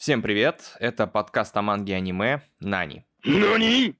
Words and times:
Всем 0.00 0.22
привет, 0.22 0.78
это 0.80 1.06
подкаст 1.06 1.54
о 1.58 1.60
манге 1.60 1.92
и 1.92 1.96
аниме 1.96 2.40
«Нани». 2.58 3.04
Нани? 3.22 3.94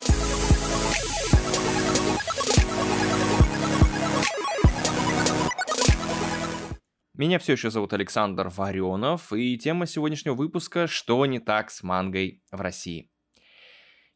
Меня 7.13 7.39
все 7.39 7.53
еще 7.53 7.69
зовут 7.69 7.93
Александр 7.93 8.49
Варенов, 8.49 9.31
и 9.35 9.59
тема 9.59 9.85
сегодняшнего 9.85 10.33
выпуска 10.33 10.87
«Что 10.87 11.27
не 11.27 11.39
так 11.39 11.71
с 11.71 11.83
мангой 11.83 12.43
в 12.51 12.63
России?». 12.63 13.11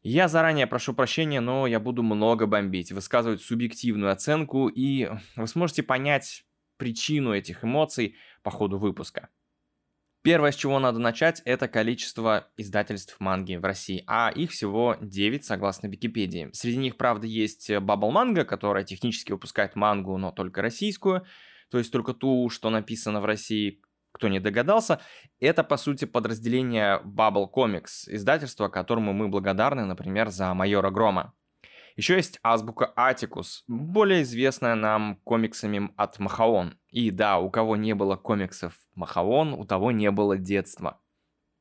Я 0.01 0.27
заранее 0.27 0.65
прошу 0.65 0.95
прощения, 0.95 1.39
но 1.39 1.67
я 1.67 1.79
буду 1.79 2.01
много 2.01 2.47
бомбить, 2.47 2.91
высказывать 2.93 3.43
субъективную 3.43 4.11
оценку, 4.11 4.69
и 4.69 5.07
вы 5.35 5.45
сможете 5.45 5.83
понять 5.83 6.45
причину 6.77 7.31
этих 7.31 7.63
эмоций 7.63 8.15
по 8.41 8.49
ходу 8.49 8.79
выпуска. 8.79 9.29
Первое, 10.25 10.51
с 10.51 10.55
чего 10.55 10.79
надо 10.79 10.97
начать, 10.97 11.43
это 11.45 11.67
количество 11.67 12.47
издательств 12.57 13.17
манги 13.19 13.57
в 13.57 13.63
России, 13.63 14.03
а 14.07 14.31
их 14.31 14.49
всего 14.49 14.97
9, 14.99 15.45
согласно 15.45 15.85
Википедии. 15.85 16.49
Среди 16.51 16.77
них, 16.77 16.97
правда, 16.97 17.27
есть 17.27 17.69
Bubble 17.69 18.11
Manga, 18.11 18.43
которая 18.43 18.83
технически 18.83 19.33
выпускает 19.33 19.75
мангу, 19.75 20.17
но 20.17 20.31
только 20.31 20.63
российскую, 20.63 21.27
то 21.69 21.77
есть 21.77 21.91
только 21.91 22.15
ту, 22.15 22.49
что 22.49 22.71
написано 22.71 23.21
в 23.21 23.25
России, 23.25 23.83
кто 24.11 24.27
не 24.27 24.39
догадался, 24.39 24.99
это, 25.39 25.63
по 25.63 25.77
сути, 25.77 26.05
подразделение 26.05 27.01
Bubble 27.05 27.45
Comics, 27.47 28.07
издательство, 28.07 28.67
которому 28.67 29.13
мы 29.13 29.27
благодарны, 29.27 29.85
например, 29.85 30.29
за 30.29 30.51
Майора 30.55 30.89
Грома. 30.89 31.35
Еще 31.97 32.15
есть 32.15 32.39
азбука 32.41 32.91
Атикус, 32.95 33.63
более 33.67 34.23
известная 34.23 34.73
нам 34.73 35.17
комиксами 35.23 35.91
от 35.95 36.17
Махаон. 36.17 36.79
И 36.95 37.11
да, 37.11 37.39
у 37.39 37.49
кого 37.49 37.75
не 37.75 37.93
было 37.93 38.15
комиксов 38.15 38.73
Махаон, 38.93 39.53
у 39.53 39.65
того 39.65 39.91
не 39.91 40.11
было 40.11 40.37
детства. 40.37 41.01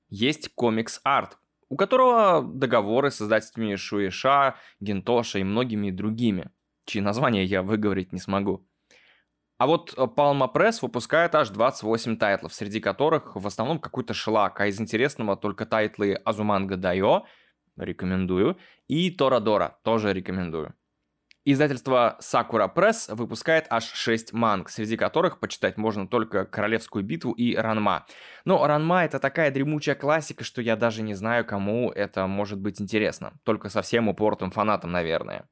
Есть 0.08 0.54
Комикс-Арт, 0.54 1.38
у 1.68 1.76
которого 1.76 2.40
договоры 2.40 3.10
с 3.10 3.20
издательствами 3.20 3.74
Шуэйша, 3.74 4.54
Гентоша 4.78 5.40
и 5.40 5.42
многими 5.42 5.90
другими, 5.90 6.52
чьи 6.84 7.02
названия 7.02 7.44
я 7.44 7.64
выговорить 7.64 8.12
не 8.12 8.20
смогу. 8.20 8.64
А 9.58 9.66
вот 9.66 9.92
Palma 9.96 10.48
Press 10.54 10.78
выпускает 10.82 11.34
аж 11.34 11.48
28 11.48 12.16
тайтлов, 12.16 12.54
среди 12.54 12.78
которых 12.78 13.34
в 13.34 13.44
основном 13.44 13.80
какой-то 13.80 14.14
шлак, 14.14 14.60
а 14.60 14.68
из 14.68 14.80
интересного 14.80 15.36
только 15.36 15.66
тайтлы 15.66 16.14
Азуманга 16.14 16.76
Дайо– 16.76 17.26
рекомендую. 17.76 18.56
И 18.86 19.10
Торадора, 19.10 19.78
тоже 19.82 20.12
рекомендую. 20.12 20.74
Издательство 21.46 22.16
Sakura 22.22 22.74
Press 22.74 23.14
выпускает 23.14 23.66
аж 23.68 23.84
6 23.84 24.32
манг, 24.32 24.70
среди 24.70 24.96
которых 24.96 25.40
почитать 25.40 25.76
можно 25.76 26.08
только 26.08 26.46
Королевскую 26.46 27.04
битву 27.04 27.32
и 27.32 27.54
Ранма. 27.54 28.06
Но 28.46 28.66
Ранма 28.66 29.04
это 29.04 29.18
такая 29.18 29.50
дремучая 29.50 29.94
классика, 29.94 30.42
что 30.42 30.62
я 30.62 30.74
даже 30.74 31.02
не 31.02 31.12
знаю, 31.12 31.44
кому 31.44 31.90
это 31.90 32.26
может 32.26 32.58
быть 32.58 32.80
интересно. 32.80 33.34
Только 33.44 33.68
совсем 33.68 34.08
упортым 34.08 34.50
фанатам, 34.50 34.92
наверное. 34.92 35.46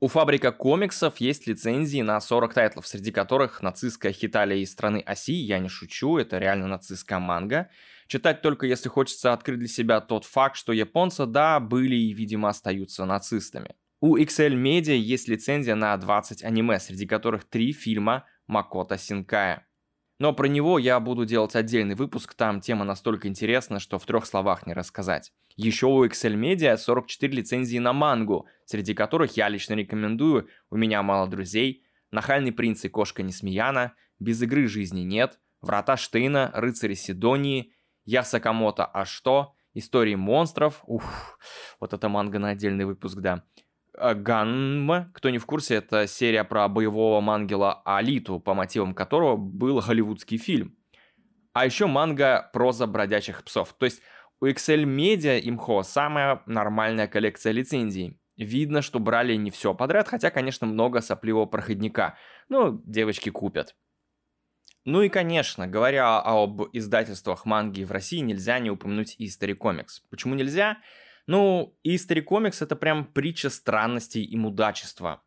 У 0.00 0.08
Фабрика 0.08 0.50
комиксов 0.50 1.18
есть 1.18 1.46
лицензии 1.46 2.00
на 2.00 2.18
40 2.22 2.54
тайтлов, 2.54 2.86
среди 2.86 3.10
которых 3.10 3.60
нацистская 3.60 4.12
Хиталия 4.12 4.56
из 4.56 4.72
страны 4.72 5.02
Оси, 5.04 5.34
я 5.34 5.58
не 5.58 5.68
шучу, 5.68 6.16
это 6.16 6.38
реально 6.38 6.68
нацистская 6.68 7.18
манга. 7.18 7.68
Читать 8.06 8.40
только 8.40 8.64
если 8.64 8.88
хочется 8.88 9.34
открыть 9.34 9.58
для 9.58 9.68
себя 9.68 10.00
тот 10.00 10.24
факт, 10.24 10.56
что 10.56 10.72
японцы, 10.72 11.26
да, 11.26 11.60
были 11.60 11.96
и, 11.96 12.14
видимо, 12.14 12.48
остаются 12.48 13.04
нацистами. 13.04 13.74
У 14.00 14.16
XL 14.16 14.54
Media 14.54 14.96
есть 14.96 15.28
лицензия 15.28 15.74
на 15.74 15.96
20 15.96 16.44
аниме, 16.44 16.78
среди 16.78 17.06
которых 17.06 17.44
3 17.44 17.72
фильма 17.72 18.26
Макота 18.46 18.96
Синкая. 18.96 19.66
Но 20.20 20.32
про 20.32 20.46
него 20.46 20.78
я 20.78 20.98
буду 21.00 21.24
делать 21.24 21.56
отдельный 21.56 21.94
выпуск, 21.94 22.34
там 22.34 22.60
тема 22.60 22.84
настолько 22.84 23.28
интересна, 23.28 23.80
что 23.80 23.98
в 23.98 24.06
трех 24.06 24.26
словах 24.26 24.66
не 24.66 24.72
рассказать. 24.72 25.32
Еще 25.56 25.86
у 25.86 26.04
XL 26.04 26.34
Media 26.34 26.76
44 26.76 27.32
лицензии 27.32 27.78
на 27.78 27.92
мангу, 27.92 28.46
среди 28.64 28.94
которых 28.94 29.36
я 29.36 29.48
лично 29.48 29.74
рекомендую 29.74 30.48
«У 30.70 30.76
меня 30.76 31.02
мало 31.02 31.28
друзей», 31.28 31.84
«Нахальный 32.10 32.52
принц 32.52 32.84
и 32.84 32.88
кошка 32.88 33.22
Несмеяна», 33.22 33.94
«Без 34.18 34.40
игры 34.42 34.66
жизни 34.68 35.00
нет», 35.00 35.40
«Врата 35.60 35.96
Штейна», 35.96 36.52
«Рыцари 36.54 36.94
Сидонии», 36.94 37.72
я 38.04 38.24
Сакамото, 38.24 38.86
а 38.86 39.04
что? 39.04 39.54
Истории 39.74 40.14
монстров. 40.14 40.82
Ух, 40.86 41.38
вот 41.78 41.92
это 41.92 42.08
манга 42.08 42.38
на 42.38 42.48
отдельный 42.48 42.86
выпуск, 42.86 43.18
да. 43.18 43.44
А, 44.00 44.14
Ганма, 44.14 45.10
кто 45.14 45.30
не 45.30 45.38
в 45.38 45.46
курсе, 45.46 45.76
это 45.76 46.06
серия 46.06 46.44
про 46.44 46.68
боевого 46.68 47.20
мангела 47.20 47.82
Алиту, 47.84 48.38
по 48.38 48.54
мотивам 48.54 48.94
которого 48.94 49.36
был 49.36 49.80
голливудский 49.80 50.38
фильм. 50.38 50.76
А 51.52 51.66
еще 51.66 51.86
манга 51.86 52.48
«Проза 52.52 52.86
бродячих 52.86 53.42
псов». 53.42 53.74
То 53.76 53.86
есть 53.86 54.02
у 54.40 54.46
Excel 54.46 54.84
Media 54.84 55.40
имхо 55.40 55.82
самая 55.82 56.42
нормальная 56.46 57.08
коллекция 57.08 57.52
лицензий. 57.52 58.20
Видно, 58.36 58.82
что 58.82 59.00
брали 59.00 59.34
не 59.34 59.50
все 59.50 59.74
подряд, 59.74 60.06
хотя, 60.06 60.30
конечно, 60.30 60.66
много 60.66 61.00
сопливого 61.00 61.46
проходника. 61.46 62.16
Ну, 62.48 62.80
девочки 62.86 63.30
купят. 63.30 63.74
Ну 64.84 65.02
и, 65.02 65.08
конечно, 65.08 65.66
говоря 65.66 66.20
об 66.20 66.62
издательствах 66.72 67.44
манги 67.44 67.82
в 67.82 67.90
России, 67.90 68.20
нельзя 68.20 68.60
не 68.60 68.70
упомянуть 68.70 69.16
History 69.20 69.56
Comics. 69.58 70.02
Почему 70.08 70.36
нельзя? 70.36 70.78
Ну, 71.28 71.78
History 71.86 72.24
Comics 72.24 72.62
это 72.62 72.74
прям 72.74 73.04
притча 73.04 73.50
странностей 73.50 74.24
и 74.24 74.34
мудачества. 74.34 75.22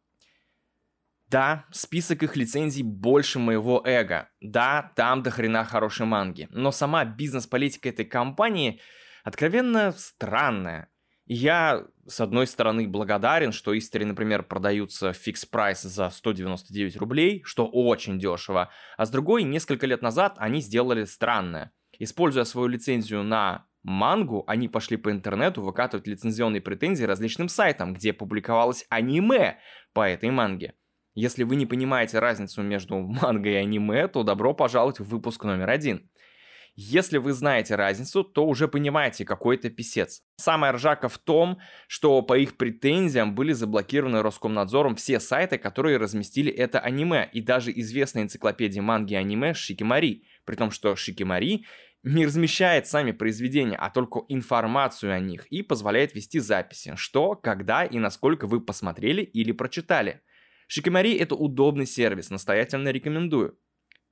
Да, 1.28 1.66
список 1.72 2.24
их 2.24 2.36
лицензий 2.36 2.82
больше 2.82 3.38
моего 3.38 3.84
эго. 3.86 4.28
Да, 4.42 4.92
там 4.96 5.22
до 5.22 5.30
хрена 5.30 5.64
хорошей 5.64 6.08
манги. 6.08 6.48
Но 6.50 6.72
сама 6.72 7.06
бизнес-политика 7.06 7.88
этой 7.88 8.06
компании 8.06 8.82
откровенно 9.24 9.92
странная. 9.92 10.90
Я, 11.28 11.86
с 12.08 12.20
одной 12.20 12.48
стороны, 12.48 12.88
благодарен, 12.88 13.52
что 13.52 13.78
истори, 13.78 14.04
например, 14.04 14.42
продаются 14.42 15.14
в 15.14 15.18
фикс 15.18 15.46
прайс 15.46 15.84
за 15.84 16.10
199 16.10 16.98
рублей, 16.98 17.44
что 17.46 17.68
очень 17.68 18.18
дешево, 18.18 18.72
а 18.98 19.06
с 19.06 19.12
другой, 19.12 19.44
несколько 19.44 19.86
лет 19.86 20.02
назад 20.02 20.34
они 20.38 20.62
сделали 20.62 21.06
странное. 21.06 21.72
Используя 22.00 22.44
свою 22.44 22.68
лицензию 22.68 23.22
на 23.22 23.68
мангу, 23.84 24.44
они 24.48 24.68
пошли 24.68 24.98
по 24.98 25.12
интернету 25.12 25.62
выкатывать 25.62 26.08
лицензионные 26.08 26.62
претензии 26.62 27.04
различным 27.04 27.50
сайтам, 27.50 27.94
где 27.94 28.14
публиковалось 28.14 28.86
аниме 28.90 29.60
по 29.94 30.08
этой 30.08 30.30
манге. 30.30 30.74
Если 31.14 31.44
вы 31.44 31.56
не 31.56 31.66
понимаете 31.66 32.20
разницу 32.20 32.62
между 32.62 32.98
манго 33.00 33.50
и 33.50 33.56
аниме, 33.56 34.08
то 34.08 34.24
добро 34.24 34.54
пожаловать 34.54 35.00
в 35.00 35.06
выпуск 35.06 35.44
номер 35.44 35.70
один. 35.70 36.10
Если 36.76 37.18
вы 37.18 37.34
знаете 37.34 37.76
разницу, 37.76 38.24
то 38.24 38.46
уже 38.46 38.70
понимаете, 38.70 39.26
какой 39.26 39.58
это 39.58 39.70
писец. 39.70 40.24
Самая 40.38 40.72
ржака 40.72 41.10
в 41.10 41.18
том, 41.18 41.60
что 41.88 42.22
по 42.22 42.38
их 42.38 42.56
претензиям 42.56 43.36
были 43.36 43.52
заблокированы 43.52 44.22
Роскомнадзором 44.22 44.96
все 44.96 45.20
сайты, 45.20 45.58
которые 45.58 45.98
разместили 45.98 46.50
это 46.50 46.80
аниме, 46.80 47.30
и 47.34 47.42
даже 47.42 47.72
известная 47.78 48.24
энциклопедия 48.24 48.82
манги 48.82 49.14
и 49.14 49.18
аниме 49.18 49.54
Шикимари, 49.54 50.24
при 50.46 50.56
том, 50.56 50.72
что 50.72 50.96
Шикимари 50.96 51.66
не 52.04 52.26
размещает 52.26 52.88
сами 52.88 53.12
произведения, 53.12 53.76
а 53.76 53.90
только 53.90 54.22
информацию 54.28 55.14
о 55.14 55.20
них 55.20 55.46
и 55.48 55.62
позволяет 55.62 56.16
вести 56.16 56.40
записи, 56.40 56.94
что, 56.96 57.36
когда 57.36 57.86
и 57.86 58.00
насколько 58.00 58.48
вы 58.48 58.62
посмотрели 58.62 59.22
или 59.22 59.52
прочитали. 59.52 60.22
Шикимари 60.68 61.16
это 61.18 61.36
удобный 61.36 61.86
сервис, 61.86 62.30
настоятельно 62.30 62.90
рекомендую. 62.90 63.60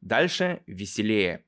Дальше 0.01 0.61
веселее. 0.67 1.45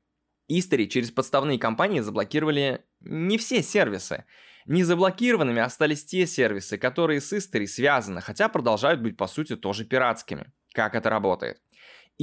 Истори 0.48 0.90
через 0.90 1.12
подставные 1.12 1.60
компании 1.60 2.00
заблокировали 2.00 2.86
не 3.00 3.38
все 3.38 3.62
сервисы. 3.62 4.26
Не 4.66 4.84
заблокированными 4.84 5.62
остались 5.62 6.06
те 6.06 6.28
сервисы, 6.28 6.78
которые 6.78 7.22
с 7.22 7.34
Истори 7.34 7.66
связаны, 7.66 8.22
хотя 8.22 8.48
продолжают 8.50 9.02
быть 9.02 9.18
по 9.18 9.28
сути 9.28 9.56
тоже 9.56 9.86
пиратскими. 9.86 10.52
Как 10.74 10.96
это 10.96 11.10
работает? 11.10 11.62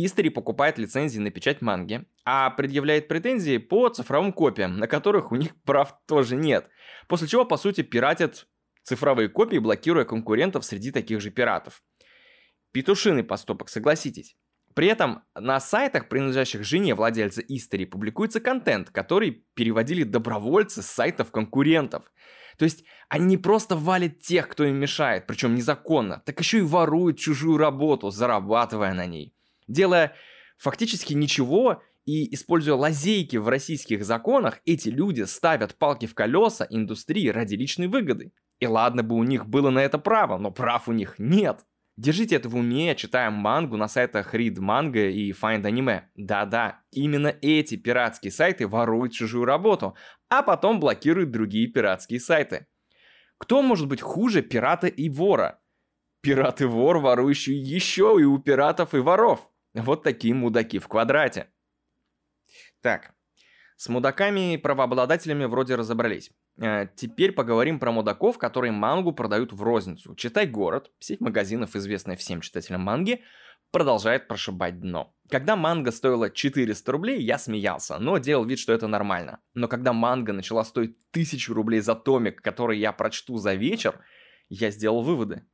Истори 0.05 0.29
покупает 0.29 0.79
лицензии 0.79 1.19
на 1.19 1.31
печать 1.31 1.63
манги, 1.63 2.05
а 2.25 2.51
предъявляет 2.51 3.09
претензии 3.09 3.59
по 3.59 3.89
цифровым 3.89 4.33
копиям, 4.33 4.79
на 4.79 4.87
которых 4.87 5.33
у 5.33 5.37
них 5.37 5.61
прав 5.63 5.95
тоже 6.07 6.37
нет. 6.37 6.69
После 7.09 7.27
чего, 7.27 7.45
по 7.45 7.57
сути, 7.57 7.83
пиратят 7.83 8.47
цифровые 8.83 9.29
копии, 9.29 9.59
блокируя 9.59 10.05
конкурентов 10.05 10.65
среди 10.65 10.91
таких 10.91 11.21
же 11.21 11.31
пиратов. 11.31 11.83
Петушиный 12.73 13.25
поступок, 13.25 13.69
согласитесь. 13.69 14.37
При 14.75 14.87
этом 14.87 15.25
на 15.35 15.59
сайтах, 15.59 16.09
принадлежащих 16.09 16.63
жене 16.63 16.95
владельца 16.95 17.41
Истори, 17.41 17.85
публикуется 17.85 18.41
контент, 18.41 18.91
который 18.91 19.45
переводили 19.55 20.05
добровольцы 20.05 20.83
с 20.83 20.87
сайтов 20.87 21.33
конкурентов. 21.33 22.05
То 22.59 22.65
есть 22.65 22.85
они 23.09 23.27
не 23.27 23.37
просто 23.37 23.75
валят 23.75 24.21
тех, 24.21 24.49
кто 24.49 24.65
им 24.65 24.77
мешает, 24.77 25.27
причем 25.27 25.55
незаконно, 25.55 26.23
так 26.27 26.39
еще 26.39 26.59
и 26.59 26.63
воруют 26.63 27.19
чужую 27.19 27.57
работу, 27.57 28.11
зарабатывая 28.11 28.95
на 28.95 29.07
ней. 29.07 29.35
Делая 29.69 30.15
фактически 30.57 31.15
ничего 31.15 31.83
и 32.05 32.35
используя 32.35 32.75
лазейки 32.75 33.37
в 33.37 33.49
российских 33.49 34.05
законах, 34.05 34.61
эти 34.65 34.89
люди 34.89 35.23
ставят 35.23 35.77
палки 35.77 36.07
в 36.07 36.15
колеса 36.15 36.67
индустрии 36.69 37.29
ради 37.29 37.55
личной 37.55 37.87
выгоды. 37.87 38.33
И 38.61 38.67
ладно 38.67 39.03
бы 39.03 39.15
у 39.15 39.23
них 39.23 39.47
было 39.47 39.71
на 39.71 39.81
это 39.81 39.99
право, 39.99 40.39
но 40.39 40.51
прав 40.51 40.89
у 40.89 40.93
них 40.93 41.17
нет. 41.19 41.65
Держите 41.99 42.37
это 42.37 42.49
в 42.49 42.55
уме, 42.55 42.95
читая 42.95 43.31
мангу 43.31 43.77
на 43.77 43.89
сайтах 43.89 44.33
Read 44.33 44.55
Manga 44.55 45.11
и 45.11 45.33
Find 45.33 45.63
Anime. 45.63 46.03
Да-да, 46.15 46.81
именно 46.93 47.35
эти 47.43 47.77
пиратские 47.77 48.31
сайты 48.31 48.69
воруют 48.69 49.13
чужую 49.13 49.45
работу, 49.45 49.97
а 50.31 50.43
потом 50.43 50.79
блокируют 50.79 51.31
другие 51.31 51.67
пиратские 51.67 52.21
сайты. 52.21 52.69
Кто 53.37 53.63
может 53.63 53.89
быть 53.89 54.01
хуже 54.01 54.43
пирата 54.43 54.87
и 54.87 55.09
вора? 55.09 55.61
Пират 56.21 56.61
и 56.61 56.65
вор, 56.65 56.99
ворующий 56.99 57.57
еще 57.57 58.17
и 58.21 58.25
у 58.25 58.39
пиратов 58.39 58.95
и 58.95 58.99
воров. 58.99 59.48
Вот 59.75 60.03
такие 60.03 60.35
мудаки 60.35 60.79
в 60.79 60.89
квадрате. 60.89 61.49
Так, 62.81 63.13
с 63.77 63.89
мудаками 63.89 64.55
и 64.55 64.57
правообладателями 64.57 65.45
вроде 65.45 65.77
разобрались. 65.77 66.31
Э, 66.61 66.89
теперь 66.97 67.33
поговорим 67.33 67.79
про 67.79 67.93
мудаков, 67.93 68.39
которые 68.39 68.73
мангу 68.73 69.13
продают 69.13 69.53
в 69.53 69.63
розницу. 69.63 70.15
Читай 70.17 70.47
город, 70.47 70.91
сеть 70.99 71.21
магазинов, 71.21 71.77
известная 71.77 72.17
всем 72.17 72.41
читателям 72.41 72.81
манги, 72.81 73.23
продолжает 73.71 74.27
прошибать 74.27 74.81
дно. 74.81 75.15
Когда 75.31 75.55
манга 75.55 75.93
стоила 75.93 76.31
400 76.31 76.91
рублей, 76.91 77.23
я 77.23 77.39
смеялся, 77.39 77.99
но 77.99 78.19
делал 78.19 78.45
вид, 78.45 78.59
что 78.59 78.73
это 78.73 78.89
нормально. 78.89 79.41
Но 79.55 79.69
когда 79.69 79.93
манга 79.93 80.33
начала 80.33 80.65
стоить 80.65 80.97
1000 81.13 81.55
рублей 81.55 81.81
за 81.81 81.95
томик, 81.95 82.43
который 82.43 82.79
я 82.79 82.93
прочту 82.93 83.37
за 83.37 83.55
вечер, 83.55 84.01
я 84.49 84.71
сделал 84.71 85.03
выводы. 85.03 85.45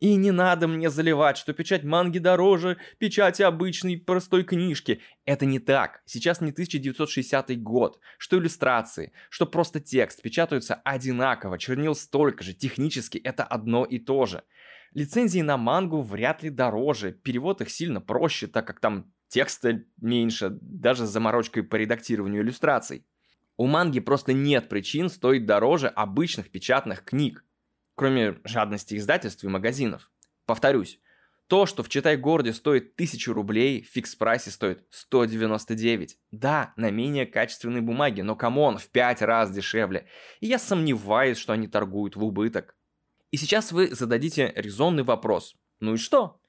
И 0.00 0.14
не 0.14 0.30
надо 0.30 0.68
мне 0.68 0.90
заливать, 0.90 1.36
что 1.36 1.52
печать 1.52 1.82
манги 1.82 2.18
дороже 2.18 2.76
печати 2.98 3.42
обычной 3.42 3.98
простой 3.98 4.44
книжки. 4.44 5.00
Это 5.24 5.44
не 5.44 5.58
так. 5.58 6.02
Сейчас 6.04 6.40
не 6.40 6.50
1960 6.50 7.60
год. 7.62 7.98
Что 8.16 8.38
иллюстрации, 8.38 9.12
что 9.28 9.46
просто 9.46 9.80
текст 9.80 10.22
печатаются 10.22 10.76
одинаково, 10.76 11.58
чернил 11.58 11.94
столько 11.94 12.44
же. 12.44 12.54
Технически 12.54 13.18
это 13.18 13.42
одно 13.42 13.84
и 13.84 13.98
то 13.98 14.26
же. 14.26 14.44
Лицензии 14.94 15.40
на 15.40 15.56
мангу 15.56 16.00
вряд 16.00 16.42
ли 16.42 16.50
дороже, 16.50 17.12
перевод 17.12 17.60
их 17.60 17.70
сильно 17.70 18.00
проще, 18.00 18.46
так 18.46 18.66
как 18.66 18.80
там 18.80 19.12
текста 19.28 19.82
меньше, 20.00 20.56
даже 20.62 21.06
с 21.06 21.10
заморочкой 21.10 21.62
по 21.62 21.76
редактированию 21.76 22.42
иллюстраций. 22.42 23.04
У 23.56 23.66
манги 23.66 24.00
просто 24.00 24.32
нет 24.32 24.68
причин 24.68 25.10
стоить 25.10 25.44
дороже 25.44 25.88
обычных 25.88 26.50
печатных 26.50 27.04
книг 27.04 27.44
кроме 27.98 28.38
жадности 28.44 28.96
издательств 28.96 29.42
и 29.42 29.48
магазинов. 29.48 30.08
Повторюсь, 30.46 31.00
то, 31.48 31.66
что 31.66 31.82
в 31.82 31.88
Читай-городе 31.88 32.52
стоит 32.52 32.92
1000 32.94 33.32
рублей, 33.34 33.82
в 33.82 33.90
фикс-прайсе 33.92 34.50
стоит 34.50 34.84
199. 34.90 36.16
Да, 36.30 36.72
на 36.76 36.90
менее 36.90 37.26
качественной 37.26 37.80
бумаге, 37.80 38.22
но 38.22 38.36
come 38.36 38.60
on, 38.60 38.78
в 38.78 38.88
5 38.88 39.22
раз 39.22 39.50
дешевле. 39.50 40.06
И 40.40 40.46
я 40.46 40.58
сомневаюсь, 40.58 41.38
что 41.38 41.52
они 41.52 41.66
торгуют 41.66 42.14
в 42.14 42.24
убыток. 42.24 42.76
И 43.32 43.36
сейчас 43.36 43.72
вы 43.72 43.88
зададите 43.88 44.52
резонный 44.54 45.02
вопрос. 45.02 45.56
Ну 45.80 45.94
и 45.94 45.96
что? 45.96 46.40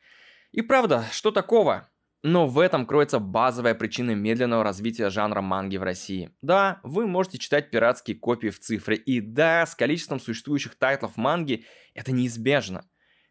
И 0.51 0.61
правда, 0.61 1.05
что 1.11 1.31
такого? 1.31 1.89
Но 2.21 2.47
в 2.47 2.59
этом 2.59 2.85
кроется 2.85 3.19
базовая 3.19 3.75
причина 3.75 4.13
медленного 4.13 4.63
развития 4.63 5.09
жанра 5.09 5.41
манги 5.41 5.77
в 5.77 5.83
России. 5.83 6.31
Да, 6.41 6.81
вы 6.83 7.07
можете 7.07 7.37
читать 7.37 7.71
пиратские 7.71 8.17
копии 8.17 8.49
в 8.49 8.59
цифре, 8.59 8.97
и 8.97 9.21
да, 9.21 9.65
с 9.65 9.73
количеством 9.73 10.19
существующих 10.19 10.75
тайтлов 10.75 11.15
манги 11.15 11.63
это 11.93 12.11
неизбежно. 12.11 12.83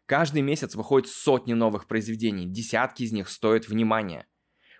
Каждый 0.07 0.41
месяц 0.41 0.73
выходит 0.73 1.07
сотни 1.07 1.53
новых 1.53 1.87
произведений, 1.87 2.47
десятки 2.47 3.03
из 3.03 3.11
них 3.11 3.29
стоят 3.29 3.67
внимания. 3.67 4.25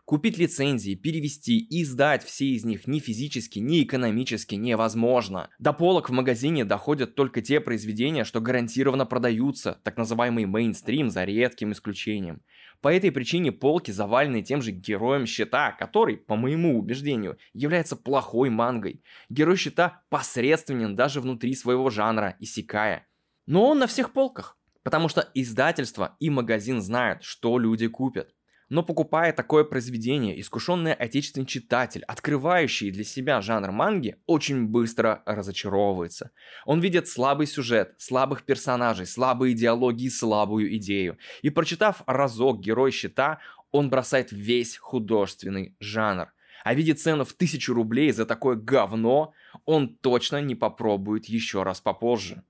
Купить 0.06 0.40
лицензии, 0.40 0.96
перевести 0.96 1.60
и 1.60 1.84
издать 1.84 2.24
все 2.24 2.48
из 2.48 2.66
них 2.66 2.88
ни 2.88 2.98
физически, 2.98 3.60
ни 3.60 3.84
экономически 3.84 4.56
невозможно. 4.56 5.52
До 5.60 5.72
полок 5.72 6.10
в 6.10 6.14
магазине 6.14 6.66
доходят 6.66 7.14
только 7.14 7.44
те 7.44 7.60
произведения, 7.60 8.24
что 8.24 8.42
гарантированно 8.42 9.06
продаются, 9.06 9.80
так 9.84 9.98
называемый 9.98 10.48
мейнстрим 10.48 11.12
за 11.12 11.26
редким 11.26 11.74
исключением. 11.74 12.42
По 12.82 12.94
этой 12.94 13.12
причине 13.12 13.52
полки 13.52 13.92
завалены 13.92 14.42
тем 14.42 14.62
же 14.62 14.72
героем 14.72 15.26
щита, 15.26 15.74
который, 15.74 16.16
по 16.16 16.36
моему 16.38 16.80
убеждению, 16.80 17.38
является 17.54 17.98
плохой 17.98 18.50
мангой. 18.50 19.04
Герой 19.30 19.58
щита 19.58 20.02
посредственен 20.10 20.96
даже 20.96 21.20
внутри 21.20 21.56
своего 21.56 21.90
жанра, 21.90 22.38
Исикая. 22.40 23.06
Но 23.46 23.68
он 23.68 23.80
на 23.80 23.88
всех 23.88 24.14
полках, 24.14 24.58
потому 24.84 25.10
что 25.10 25.30
издательство 25.34 26.16
и 26.20 26.30
магазин 26.30 26.82
знают, 26.82 27.24
что 27.24 27.60
люди 27.60 27.88
купят. 27.88 28.34
Но 28.70 28.84
покупая 28.84 29.34
такое 29.34 29.64
произведение, 29.64 30.40
искушенный 30.40 30.94
отечественный 30.94 31.48
читатель, 31.48 32.04
открывающий 32.04 32.92
для 32.92 33.04
себя 33.04 33.42
жанр 33.42 33.72
манги, 33.72 34.18
очень 34.28 34.68
быстро 34.68 35.24
разочаровывается. 35.26 36.30
Он 36.66 36.80
видит 36.80 37.08
слабый 37.08 37.48
сюжет, 37.48 37.96
слабых 37.98 38.44
персонажей, 38.44 39.08
слабые 39.08 39.56
диалоги 39.56 40.04
и 40.04 40.10
слабую 40.10 40.76
идею. 40.78 41.18
И 41.42 41.50
прочитав 41.50 42.04
разок 42.06 42.60
«Герой 42.60 42.92
щита», 42.92 43.40
он 43.72 43.90
бросает 43.90 44.32
весь 44.32 44.78
художественный 44.78 45.76
жанр. 45.80 46.32
А 46.64 46.74
видит 46.76 47.00
цену 47.00 47.26
в 47.26 47.34
тысячу 47.34 47.74
рублей 47.74 48.12
за 48.12 48.28
такое 48.28 48.56
говно, 48.56 49.34
он 49.66 49.96
точно 49.96 50.42
не 50.42 50.54
попробует 50.54 51.26
еще 51.26 51.64
раз 51.64 51.82
попозже. 51.82 52.44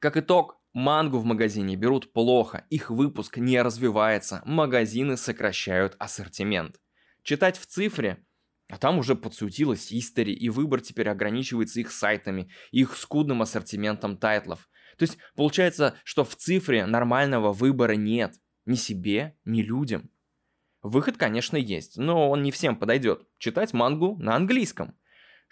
Как 0.00 0.16
итог, 0.16 0.59
Мангу 0.72 1.18
в 1.18 1.24
магазине 1.24 1.74
берут 1.74 2.12
плохо, 2.12 2.64
их 2.70 2.90
выпуск 2.90 3.38
не 3.38 3.60
развивается, 3.60 4.40
магазины 4.44 5.16
сокращают 5.16 5.96
ассортимент. 5.98 6.80
Читать 7.24 7.58
в 7.58 7.66
цифре, 7.66 8.24
а 8.68 8.78
там 8.78 8.98
уже 8.98 9.16
подсуетилась 9.16 9.92
истори, 9.92 10.32
и 10.32 10.48
выбор 10.48 10.80
теперь 10.80 11.08
ограничивается 11.08 11.80
их 11.80 11.90
сайтами, 11.90 12.50
их 12.70 12.96
скудным 12.96 13.42
ассортиментом 13.42 14.16
тайтлов. 14.16 14.68
То 14.96 15.02
есть 15.02 15.18
получается, 15.34 15.96
что 16.04 16.24
в 16.24 16.36
цифре 16.36 16.86
нормального 16.86 17.52
выбора 17.52 17.94
нет. 17.94 18.34
Ни 18.64 18.76
себе, 18.76 19.36
ни 19.44 19.62
людям. 19.62 20.10
Выход, 20.82 21.16
конечно, 21.16 21.56
есть, 21.56 21.96
но 21.96 22.30
он 22.30 22.42
не 22.42 22.52
всем 22.52 22.76
подойдет. 22.76 23.26
Читать 23.38 23.72
мангу 23.72 24.16
на 24.18 24.36
английском. 24.36 24.96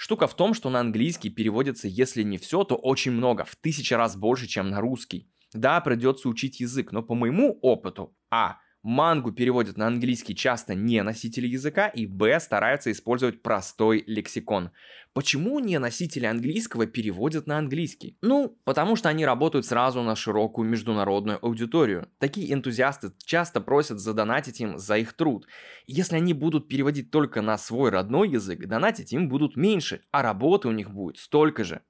Штука 0.00 0.28
в 0.28 0.36
том, 0.36 0.54
что 0.54 0.70
на 0.70 0.78
английский 0.78 1.28
переводится, 1.28 1.88
если 1.88 2.22
не 2.22 2.38
все, 2.38 2.62
то 2.62 2.76
очень 2.76 3.10
много, 3.10 3.44
в 3.44 3.56
тысячи 3.56 3.94
раз 3.94 4.16
больше, 4.16 4.46
чем 4.46 4.70
на 4.70 4.80
русский. 4.80 5.28
Да, 5.52 5.80
придется 5.80 6.28
учить 6.28 6.60
язык, 6.60 6.92
но 6.92 7.02
по 7.02 7.16
моему 7.16 7.58
опыту, 7.62 8.16
а, 8.30 8.58
Мангу 8.88 9.32
переводят 9.32 9.76
на 9.76 9.86
английский 9.86 10.34
часто 10.34 10.74
не 10.74 11.02
носители 11.02 11.46
языка, 11.46 11.88
и 11.88 12.06
б. 12.06 12.40
стараются 12.40 12.90
использовать 12.90 13.42
простой 13.42 14.02
лексикон. 14.06 14.70
Почему 15.12 15.60
не 15.60 15.78
носители 15.78 16.24
английского 16.24 16.86
переводят 16.86 17.46
на 17.46 17.58
английский? 17.58 18.16
Ну, 18.22 18.58
потому 18.64 18.96
что 18.96 19.10
они 19.10 19.26
работают 19.26 19.66
сразу 19.66 20.00
на 20.00 20.16
широкую 20.16 20.66
международную 20.70 21.38
аудиторию. 21.44 22.08
Такие 22.18 22.50
энтузиасты 22.50 23.12
часто 23.26 23.60
просят 23.60 24.00
задонатить 24.00 24.58
им 24.62 24.78
за 24.78 24.96
их 24.96 25.12
труд. 25.12 25.46
Если 25.86 26.16
они 26.16 26.32
будут 26.32 26.66
переводить 26.66 27.10
только 27.10 27.42
на 27.42 27.58
свой 27.58 27.90
родной 27.90 28.30
язык, 28.30 28.66
донатить 28.66 29.12
им 29.12 29.28
будут 29.28 29.54
меньше, 29.54 30.00
а 30.12 30.22
работы 30.22 30.66
у 30.66 30.72
них 30.72 30.90
будет 30.90 31.18
столько 31.18 31.62
же. 31.62 31.82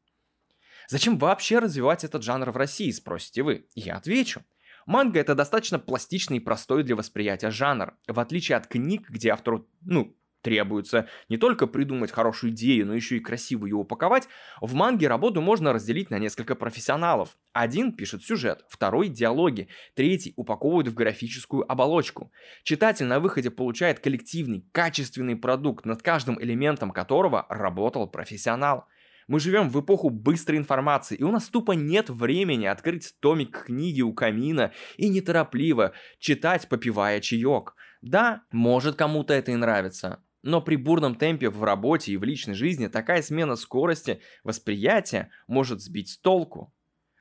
Зачем 0.88 1.16
вообще 1.16 1.61
развивать 1.61 2.02
этот 2.02 2.25
жанр 2.25 2.50
в 2.50 2.56
России, 2.56 2.90
спросите 2.90 3.44
вы? 3.44 3.68
Я 3.76 3.94
отвечу. 3.94 4.42
Манга 4.88 5.21
это 5.21 5.35
достаточно 5.35 5.78
пластичный 5.78 6.38
и 6.38 6.40
простой 6.40 6.83
для 6.83 6.97
восприятия 6.97 7.50
жанр. 7.50 7.92
В 8.07 8.18
отличие 8.18 8.57
от 8.57 8.66
книг, 8.66 9.11
где 9.11 9.28
автору, 9.28 9.68
ну, 9.83 10.16
требуется 10.40 11.07
не 11.28 11.37
только 11.37 11.66
придумать 11.66 12.11
хорошую 12.11 12.54
идею, 12.54 12.87
но 12.87 12.95
еще 12.95 13.18
и 13.18 13.21
красиво 13.21 13.66
ее 13.66 13.75
упаковать, 13.75 14.28
в 14.62 14.73
манге 14.73 15.07
работу 15.07 15.42
можно 15.42 15.75
разделить 15.75 16.09
на 16.09 16.18
несколько 16.18 16.54
профессионалов. 16.54 17.37
Один 17.52 17.92
пишет 17.92 18.25
сюжет, 18.25 18.64
второй– 18.71 19.09
диалоги, 19.11 19.68
третий 19.95 20.33
упаковывает 20.37 20.88
в 20.88 20.95
графическую 20.95 21.71
оболочку. 21.71 22.33
Читатель 22.62 23.04
на 23.04 23.21
выходе 23.21 23.50
получает 23.50 24.00
коллективный, 24.00 24.64
качественный 24.73 25.37
продукт, 25.37 25.85
над 25.85 26.00
каждым 26.00 26.42
элементом 26.42 26.92
которого 26.92 27.45
работал 27.50 28.09
профессионал– 28.09 28.87
мы 29.28 29.38
живем 29.40 29.68
в 29.68 29.80
эпоху 29.80 30.11
быстрой 30.11 30.58
информации, 30.58 31.14
и 31.14 31.23
у 31.23 31.30
нас 31.30 31.49
тупо 31.49 31.73
нет 31.73 32.11
времени 32.11 32.66
открыть 32.66 33.14
томик 33.20 33.66
книги 33.66 34.00
у 34.00 34.12
камина 34.12 34.73
и 34.97 35.08
неторопливо 35.08 35.92
читать, 36.18 36.68
попивая 36.68 37.20
чаек. 37.20 37.75
Да, 38.00 38.42
может 38.50 38.97
кому-то 38.97 39.35
это 39.35 39.52
и 39.52 39.56
нравится, 39.56 40.23
но 40.42 40.62
при 40.62 40.76
бурном 40.76 41.14
темпе 41.14 41.50
в 41.50 41.62
работе 41.62 42.12
и 42.12 42.16
в 42.16 42.25
личной 42.25 42.54
жизни 42.54 42.87
такая 42.87 43.23
смена 43.23 43.54
скорости 43.56 44.20
восприятия 44.44 45.30
может 45.47 45.82
сбить 45.82 46.11
с 46.11 46.18
толку. 46.18 46.73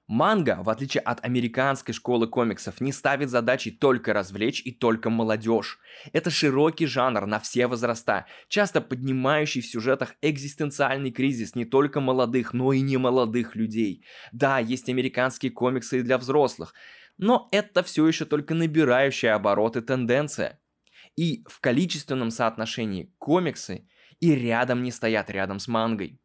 Манга, 0.07 0.59
в 0.63 0.69
отличие 0.69 1.01
от 1.01 1.23
американской 1.25 1.93
школы 1.93 2.27
комиксов, 2.27 2.79
не 2.79 2.93
ставит 2.93 3.29
задачей 3.29 3.71
только 3.71 4.13
развлечь 4.13 4.61
и 4.63 4.71
только 4.71 5.09
молодежь. 5.09 5.79
Это 6.13 6.29
широкий 6.29 6.85
жанр 6.85 7.25
на 7.25 7.41
все 7.41 7.67
возраста, 7.67 8.25
часто 8.47 8.79
поднимающий 8.79 9.59
в 9.59 9.67
сюжетах 9.67 10.15
экзистенциальный 10.21 11.11
кризис 11.11 11.55
не 11.55 11.65
только 11.65 11.99
молодых, 11.99 12.53
но 12.53 12.71
и 12.71 12.79
немолодых 12.79 13.55
людей. 13.57 14.05
Да, 14.31 14.59
есть 14.59 14.87
американские 14.87 15.51
комиксы 15.51 15.99
и 15.99 16.03
для 16.03 16.17
взрослых, 16.17 16.73
но 17.17 17.49
это 17.51 17.83
все 17.83 18.07
еще 18.07 18.23
только 18.23 18.53
набирающая 18.53 19.35
обороты 19.35 19.81
тенденция. 19.81 20.61
И 21.17 21.43
в 21.49 21.59
количественном 21.59 22.31
соотношении 22.31 23.13
комиксы 23.17 23.89
и 24.21 24.33
рядом 24.33 24.83
не 24.83 24.91
стоят 24.91 25.29
рядом 25.29 25.59
с 25.59 25.67
мангой. 25.67 26.21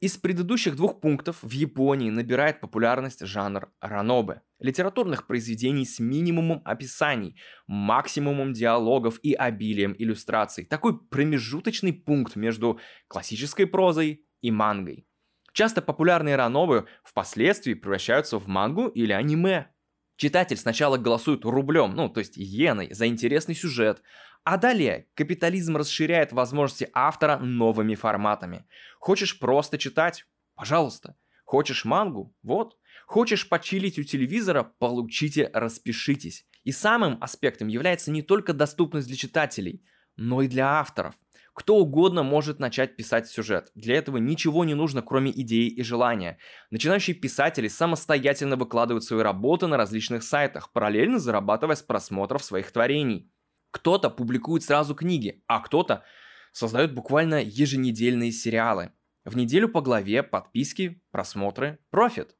Из 0.00 0.16
предыдущих 0.16 0.76
двух 0.76 1.00
пунктов 1.00 1.42
в 1.42 1.50
Японии 1.50 2.10
набирает 2.10 2.60
популярность 2.60 3.26
жанр 3.26 3.72
ранобе. 3.80 4.42
литературных 4.60 5.26
произведений 5.26 5.84
с 5.84 5.98
минимумом 5.98 6.62
описаний, 6.64 7.36
максимумом 7.66 8.52
диалогов 8.52 9.18
и 9.22 9.34
обилием 9.34 9.94
иллюстраций. 9.98 10.64
Такой 10.64 11.00
промежуточный 11.00 11.92
пункт 11.92 12.36
между 12.36 12.78
классической 13.08 13.66
прозой 13.66 14.24
и 14.40 14.52
мангой. 14.52 15.08
Часто 15.52 15.82
популярные 15.82 16.36
ранобы 16.36 16.86
впоследствии 17.02 17.74
превращаются 17.74 18.38
в 18.38 18.46
мангу 18.46 18.86
или 18.86 19.12
аниме. 19.12 19.72
Читатель 20.18 20.56
сначала 20.56 20.96
голосует 20.96 21.44
рублем, 21.44 21.94
ну, 21.94 22.08
то 22.08 22.18
есть 22.18 22.36
иеной, 22.36 22.92
за 22.92 23.06
интересный 23.06 23.54
сюжет, 23.54 24.02
а 24.42 24.56
далее 24.56 25.06
капитализм 25.14 25.76
расширяет 25.76 26.32
возможности 26.32 26.90
автора 26.92 27.38
новыми 27.38 27.94
форматами. 27.94 28.66
Хочешь 28.98 29.38
просто 29.38 29.78
читать? 29.78 30.26
Пожалуйста. 30.56 31.16
Хочешь 31.44 31.84
мангу? 31.84 32.34
Вот. 32.42 32.76
Хочешь 33.06 33.48
почилить 33.48 33.96
у 34.00 34.02
телевизора? 34.02 34.64
Получите, 34.64 35.50
распишитесь. 35.54 36.46
И 36.64 36.72
самым 36.72 37.22
аспектом 37.22 37.68
является 37.68 38.10
не 38.10 38.22
только 38.22 38.52
доступность 38.52 39.06
для 39.06 39.16
читателей, 39.16 39.84
но 40.16 40.42
и 40.42 40.48
для 40.48 40.80
авторов– 40.80 41.14
кто 41.58 41.78
угодно 41.78 42.22
может 42.22 42.60
начать 42.60 42.94
писать 42.94 43.26
сюжет. 43.26 43.72
Для 43.74 43.96
этого 43.96 44.18
ничего 44.18 44.64
не 44.64 44.74
нужно, 44.74 45.02
кроме 45.02 45.32
идеи 45.32 45.66
и 45.66 45.82
желания. 45.82 46.38
Начинающие 46.70 47.16
писатели 47.16 47.66
самостоятельно 47.66 48.54
выкладывают 48.54 49.02
свои 49.02 49.22
работы 49.22 49.66
на 49.66 49.76
различных 49.76 50.22
сайтах, 50.22 50.72
параллельно 50.72 51.18
зарабатывая 51.18 51.74
с 51.74 51.82
просмотров 51.82 52.44
своих 52.44 52.70
творений. 52.70 53.32
Кто-то 53.72 54.08
публикует 54.08 54.62
сразу 54.62 54.94
книги, 54.94 55.42
а 55.48 55.58
кто-то 55.58 56.04
создает 56.52 56.94
буквально 56.94 57.42
еженедельные 57.42 58.30
сериалы. 58.30 58.92
В 59.24 59.36
неделю 59.36 59.68
по 59.68 59.80
главе, 59.80 60.22
подписки, 60.22 61.02
просмотры, 61.10 61.80
профит. 61.90 62.36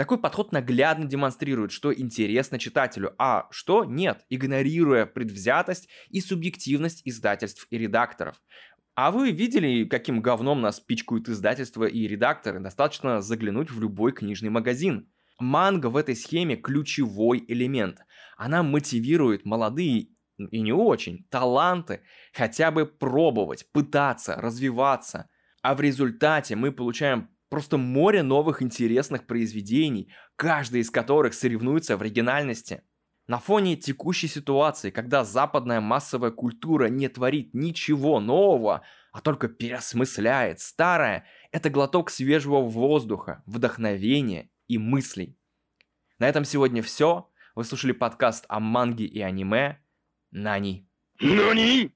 Такой 0.00 0.16
подход 0.16 0.50
наглядно 0.50 1.04
демонстрирует, 1.04 1.72
что 1.72 1.92
интересно 1.92 2.58
читателю, 2.58 3.14
а 3.18 3.48
что 3.50 3.84
нет, 3.84 4.24
игнорируя 4.30 5.04
предвзятость 5.04 5.90
и 6.08 6.22
субъективность 6.22 7.02
издательств 7.04 7.66
и 7.68 7.76
редакторов. 7.76 8.40
А 8.94 9.10
вы 9.10 9.30
видели, 9.30 9.84
каким 9.84 10.22
говном 10.22 10.62
нас 10.62 10.80
пичкают 10.80 11.28
издательства 11.28 11.84
и 11.84 12.08
редакторы? 12.08 12.60
Достаточно 12.60 13.20
заглянуть 13.20 13.70
в 13.70 13.78
любой 13.78 14.12
книжный 14.12 14.48
магазин. 14.48 15.12
Манга 15.38 15.88
в 15.88 15.98
этой 15.98 16.16
схеме 16.16 16.56
ключевой 16.56 17.44
элемент. 17.46 17.98
Она 18.38 18.62
мотивирует 18.62 19.44
молодые 19.44 20.08
и 20.38 20.62
не 20.62 20.72
очень 20.72 21.26
таланты 21.28 22.00
хотя 22.32 22.70
бы 22.70 22.86
пробовать, 22.86 23.70
пытаться, 23.70 24.36
развиваться. 24.36 25.28
А 25.60 25.74
в 25.74 25.82
результате 25.82 26.56
мы 26.56 26.72
получаем 26.72 27.28
Просто 27.50 27.76
море 27.76 28.22
новых 28.22 28.62
интересных 28.62 29.26
произведений, 29.26 30.10
каждый 30.36 30.80
из 30.80 30.90
которых 30.90 31.34
соревнуется 31.34 31.96
в 31.96 32.00
оригинальности. 32.00 32.82
На 33.26 33.38
фоне 33.38 33.76
текущей 33.76 34.28
ситуации, 34.28 34.90
когда 34.90 35.24
западная 35.24 35.80
массовая 35.80 36.30
культура 36.30 36.86
не 36.86 37.08
творит 37.08 37.52
ничего 37.52 38.20
нового, 38.20 38.82
а 39.12 39.20
только 39.20 39.48
переосмысляет 39.48 40.60
старое, 40.60 41.26
это 41.50 41.70
глоток 41.70 42.10
свежего 42.10 42.60
воздуха, 42.60 43.42
вдохновения 43.46 44.48
и 44.68 44.78
мыслей. 44.78 45.36
На 46.18 46.28
этом 46.28 46.44
сегодня 46.44 46.82
все. 46.82 47.28
Вы 47.56 47.64
слушали 47.64 47.92
подкаст 47.92 48.44
о 48.48 48.60
манге 48.60 49.06
и 49.06 49.20
аниме. 49.20 49.80
Нани. 50.30 50.88
Нани! 51.20 51.92